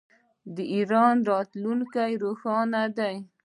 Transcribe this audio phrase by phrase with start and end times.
[0.55, 3.15] د ایران راتلونکی روښانه دی.